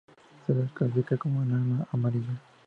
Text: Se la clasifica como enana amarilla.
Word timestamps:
Se 0.47 0.55
la 0.55 0.65
clasifica 0.73 1.15
como 1.15 1.43
enana 1.43 1.85
amarilla. 1.91 2.41